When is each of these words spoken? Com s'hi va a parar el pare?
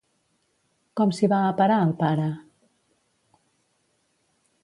Com 1.01 1.11
s'hi 1.17 1.29
va 1.33 1.41
a 1.49 1.51
parar 1.59 1.77
el 1.89 1.93
pare? 2.01 2.25